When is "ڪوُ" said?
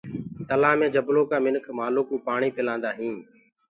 2.09-2.15